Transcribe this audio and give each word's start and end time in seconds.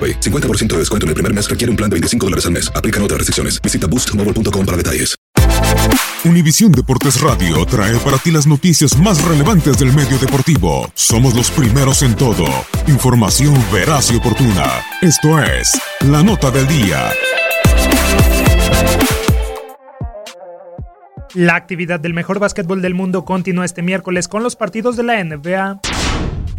AroPay. 0.00 0.20
50% 0.20 0.68
de 0.68 0.78
descuento 0.78 1.04
en 1.04 1.08
el 1.08 1.14
primer 1.14 1.34
mes 1.34 1.50
requiere 1.50 1.70
un 1.70 1.76
plan 1.76 1.90
de 1.90 1.94
25 1.94 2.26
dólares 2.26 2.46
al 2.46 2.52
mes. 2.52 2.72
Aplican 2.74 3.02
otras 3.02 3.18
restricciones. 3.18 3.60
Visita 3.60 3.86
boostmobile.com 3.86 4.64
para 4.64 4.76
detalles. 4.78 5.20
Univisión 6.22 6.70
Deportes 6.70 7.18
Radio 7.22 7.64
trae 7.64 7.96
para 8.00 8.18
ti 8.18 8.30
las 8.30 8.46
noticias 8.46 8.98
más 8.98 9.24
relevantes 9.24 9.78
del 9.78 9.92
medio 9.94 10.18
deportivo. 10.18 10.90
Somos 10.94 11.34
los 11.34 11.50
primeros 11.50 12.02
en 12.02 12.14
todo. 12.14 12.44
Información 12.88 13.54
veraz 13.72 14.12
y 14.12 14.16
oportuna. 14.16 14.66
Esto 15.00 15.42
es 15.42 15.80
La 16.00 16.22
Nota 16.22 16.50
del 16.50 16.66
Día. 16.68 17.10
La 21.34 21.54
actividad 21.54 22.00
del 22.00 22.12
mejor 22.12 22.38
básquetbol 22.38 22.82
del 22.82 22.94
mundo 22.94 23.24
continúa 23.24 23.64
este 23.64 23.82
miércoles 23.82 24.28
con 24.28 24.42
los 24.42 24.56
partidos 24.56 24.96
de 24.96 25.04
la 25.04 25.24
NBA. 25.24 25.80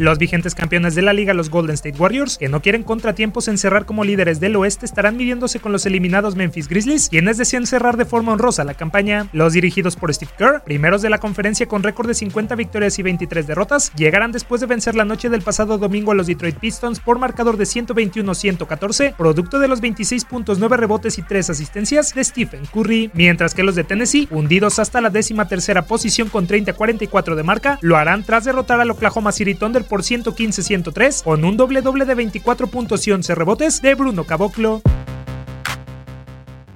Los 0.01 0.17
vigentes 0.17 0.55
campeones 0.55 0.95
de 0.95 1.03
la 1.03 1.13
liga, 1.13 1.35
los 1.35 1.51
Golden 1.51 1.75
State 1.75 1.99
Warriors, 1.99 2.39
que 2.39 2.49
no 2.49 2.63
quieren 2.63 2.81
contratiempos 2.81 3.47
en 3.47 3.59
cerrar 3.59 3.85
como 3.85 4.03
líderes 4.03 4.39
del 4.39 4.55
oeste, 4.55 4.83
estarán 4.83 5.15
midiéndose 5.15 5.59
con 5.59 5.71
los 5.71 5.85
eliminados 5.85 6.35
Memphis 6.35 6.67
Grizzlies, 6.67 7.07
quienes 7.07 7.37
desean 7.37 7.67
cerrar 7.67 7.97
de 7.97 8.05
forma 8.05 8.31
honrosa 8.31 8.63
la 8.63 8.73
campaña. 8.73 9.27
Los 9.31 9.53
dirigidos 9.53 9.95
por 9.95 10.11
Steve 10.11 10.31
Kerr, 10.35 10.63
primeros 10.63 11.03
de 11.03 11.11
la 11.11 11.19
conferencia 11.19 11.67
con 11.67 11.83
récord 11.83 12.07
de 12.07 12.15
50 12.15 12.55
victorias 12.55 12.97
y 12.97 13.03
23 13.03 13.45
derrotas, 13.45 13.93
llegarán 13.93 14.31
después 14.31 14.59
de 14.59 14.65
vencer 14.65 14.95
la 14.95 15.05
noche 15.05 15.29
del 15.29 15.43
pasado 15.43 15.77
domingo 15.77 16.13
a 16.13 16.15
los 16.15 16.25
Detroit 16.25 16.57
Pistons 16.57 16.99
por 16.99 17.19
marcador 17.19 17.57
de 17.57 17.65
121-114, 17.65 19.15
producto 19.15 19.59
de 19.59 19.67
los 19.67 19.81
26 19.81 20.25
puntos, 20.25 20.57
9 20.57 20.77
rebotes 20.77 21.19
y 21.19 21.21
3 21.21 21.51
asistencias 21.51 22.15
de 22.15 22.23
Stephen 22.23 22.63
Curry, 22.73 23.11
mientras 23.13 23.53
que 23.53 23.61
los 23.61 23.75
de 23.75 23.83
Tennessee, 23.83 24.27
hundidos 24.31 24.79
hasta 24.79 24.99
la 24.99 25.11
décima 25.11 25.47
tercera 25.47 25.83
posición 25.83 26.29
con 26.29 26.47
30-44 26.47 27.35
de 27.35 27.43
marca, 27.43 27.77
lo 27.81 27.97
harán 27.97 28.23
tras 28.23 28.45
derrotar 28.45 28.81
al 28.81 28.89
Oklahoma 28.89 29.31
City 29.31 29.53
Thunder 29.53 29.90
por 29.91 30.03
115-103 30.03 31.21
con 31.21 31.43
un 31.43 31.57
doble 31.57 31.81
doble 31.81 32.05
de 32.05 32.15
24 32.15 32.67
puntos 32.67 33.05
y 33.07 33.11
11 33.11 33.35
rebotes 33.35 33.81
de 33.81 33.93
Bruno 33.93 34.23
Caboclo. 34.23 34.81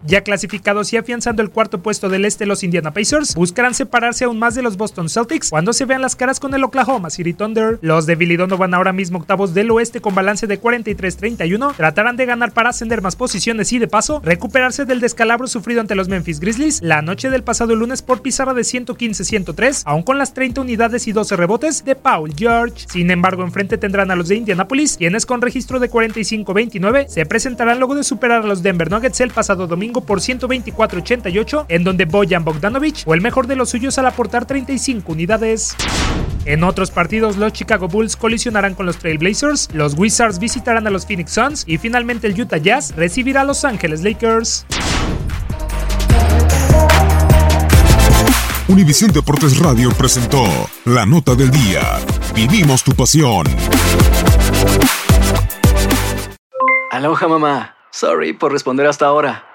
Ya 0.07 0.21
clasificados 0.21 0.93
y 0.93 0.97
afianzando 0.97 1.41
el 1.41 1.49
cuarto 1.49 1.81
puesto 1.81 2.09
del 2.09 2.25
este, 2.25 2.45
los 2.45 2.63
Indiana 2.63 2.93
Pacers 2.93 3.33
buscarán 3.33 3.73
separarse 3.73 4.25
aún 4.25 4.38
más 4.38 4.53
de 4.53 4.61
los 4.61 4.77
Boston 4.77 5.09
Celtics 5.09 5.49
cuando 5.49 5.73
se 5.73 5.85
vean 5.85 6.01
las 6.01 6.16
caras 6.16 6.39
con 6.39 6.53
el 6.53 6.63
Oklahoma 6.63 7.09
City 7.09 7.33
Thunder. 7.33 7.79
Los 7.81 8.05
de 8.05 8.16
Billy 8.16 8.38
van 8.38 8.73
ahora 8.75 8.93
mismo 8.93 9.17
octavos 9.17 9.53
del 9.55 9.71
oeste 9.71 10.01
con 10.01 10.13
balance 10.13 10.45
de 10.45 10.61
43-31. 10.61 11.75
Tratarán 11.75 12.17
de 12.17 12.25
ganar 12.25 12.51
para 12.51 12.69
ascender 12.69 13.01
más 13.01 13.16
posiciones 13.16 13.73
y 13.73 13.79
de 13.79 13.88
paso 13.88 14.21
recuperarse 14.23 14.85
del 14.85 14.99
descalabro 14.99 15.47
sufrido 15.47 15.81
ante 15.81 15.95
los 15.95 16.07
Memphis 16.07 16.39
Grizzlies 16.39 16.81
la 16.83 17.01
noche 17.01 17.29
del 17.29 17.43
pasado 17.43 17.75
lunes 17.75 18.01
por 18.03 18.22
pizarra 18.22 18.53
de 18.53 18.61
115-103, 18.61 19.83
aún 19.85 20.03
con 20.03 20.19
las 20.19 20.33
30 20.33 20.61
unidades 20.61 21.07
y 21.07 21.13
12 21.13 21.35
rebotes 21.35 21.83
de 21.83 21.95
Paul 21.95 22.33
George. 22.35 22.85
Sin 22.89 23.09
embargo, 23.09 23.43
enfrente 23.43 23.77
tendrán 23.77 24.11
a 24.11 24.16
los 24.16 24.27
de 24.27 24.35
Indianapolis, 24.35 24.97
quienes 24.97 25.25
con 25.25 25.41
registro 25.41 25.79
de 25.79 25.89
45-29 25.89 27.07
se 27.07 27.25
presentarán 27.25 27.79
luego 27.79 27.95
de 27.95 28.03
superar 28.03 28.43
a 28.43 28.47
los 28.47 28.61
Denver 28.61 28.91
Nuggets 28.91 29.22
el 29.22 29.31
pasado 29.31 29.66
domingo 29.66 29.94
por 30.01 30.19
124-88, 30.19 31.66
en 31.69 31.83
donde 31.83 32.06
Bojan 32.06 32.44
Bogdanovic 32.44 33.03
fue 33.03 33.16
el 33.16 33.22
mejor 33.22 33.47
de 33.47 33.56
los 33.56 33.69
suyos 33.69 33.97
al 33.97 34.07
aportar 34.07 34.45
35 34.45 35.11
unidades. 35.11 35.75
En 36.45 36.63
otros 36.63 36.91
partidos, 36.91 37.38
los 37.38 37.53
Chicago 37.53 37.88
Bulls 37.88 38.16
colisionarán 38.16 38.75
con 38.75 38.85
los 38.85 38.97
Trailblazers, 38.97 39.69
los 39.73 39.97
Wizards 39.97 40.39
visitarán 40.39 40.85
a 40.88 40.89
los 40.89 41.05
Phoenix 41.05 41.31
Suns 41.31 41.63
y 41.67 41.78
finalmente 41.78 42.28
el 42.28 42.39
Utah 42.39 42.57
Jazz 42.57 42.94
recibirá 42.95 43.41
a 43.41 43.45
Los 43.45 43.66
Ángeles 43.66 44.03
Lakers. 44.03 44.66
Univisión 48.67 49.11
Deportes 49.11 49.59
Radio 49.59 49.89
presentó 49.91 50.44
La 50.85 51.05
Nota 51.05 51.35
del 51.35 51.51
Día. 51.51 52.00
Vivimos 52.34 52.84
tu 52.84 52.94
pasión. 52.94 53.45
Aloha 56.91 57.28
mamá. 57.28 57.75
Sorry 57.91 58.34
por 58.34 58.51
responder 58.51 58.88
hasta 58.88 59.05
ahora. 59.05 59.54